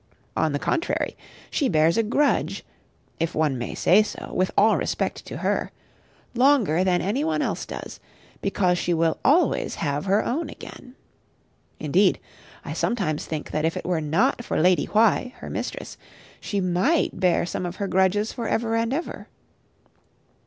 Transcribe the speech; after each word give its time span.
On 0.35 0.51
the 0.51 0.57
contrary, 0.57 1.15
she 1.51 1.69
bears 1.69 1.95
a 1.95 2.01
grudge 2.01 2.65
(if 3.19 3.35
one 3.35 3.55
may 3.59 3.75
so 3.75 4.01
say, 4.01 4.25
with 4.31 4.49
all 4.57 4.75
respect 4.75 5.23
to 5.27 5.37
her) 5.37 5.69
longer 6.33 6.83
than 6.83 7.01
any 7.03 7.23
one 7.23 7.43
else 7.43 7.67
does; 7.67 7.99
because 8.41 8.79
she 8.79 8.95
will 8.95 9.19
always 9.23 9.75
have 9.75 10.05
her 10.05 10.25
own 10.25 10.49
again. 10.49 10.95
Indeed, 11.79 12.19
I 12.65 12.73
sometimes 12.73 13.25
think 13.27 13.51
that 13.51 13.63
if 13.63 13.77
it 13.77 13.85
were 13.85 14.01
not 14.01 14.43
for 14.43 14.59
Lady 14.59 14.85
Why, 14.85 15.35
her 15.37 15.51
mistress, 15.51 15.97
she 16.39 16.59
might 16.59 17.19
bear 17.19 17.45
some 17.45 17.67
of 17.67 17.75
her 17.75 17.87
grudges 17.87 18.33
for 18.33 18.47
ever 18.47 18.75
and 18.75 18.91
ever. 18.91 19.27